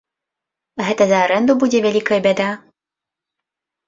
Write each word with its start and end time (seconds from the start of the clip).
Гэта 0.85 1.03
за 1.11 1.19
арэнду 1.25 1.55
будзе 1.63 1.79
вялікая 1.87 2.19
бяда? 2.27 2.47